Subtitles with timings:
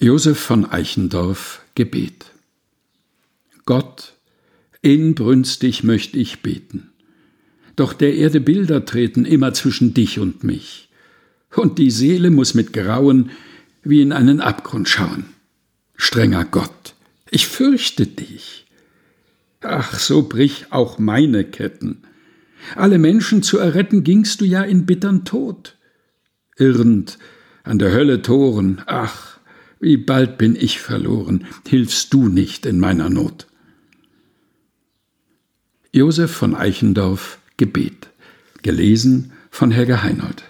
[0.00, 2.26] Josef von Eichendorff Gebet
[3.66, 4.12] Gott,
[4.80, 6.92] inbrünstig möcht ich beten,
[7.74, 10.88] doch der Erde Bilder treten immer zwischen dich und mich,
[11.52, 13.30] und die Seele muss mit Grauen
[13.82, 15.24] wie in einen Abgrund schauen.
[15.96, 16.94] Strenger Gott,
[17.28, 18.68] ich fürchte dich.
[19.62, 22.02] Ach, so brich auch meine Ketten.
[22.76, 25.76] Alle Menschen zu erretten gingst du ja in bittern Tod.
[26.56, 27.18] Irrend
[27.64, 29.37] an der Hölle Toren, ach,
[29.80, 33.46] wie bald bin ich verloren, hilfst du nicht in meiner Not.
[35.92, 38.10] Josef von Eichendorff Gebet.
[38.62, 40.44] Gelesen von Helga Heinold.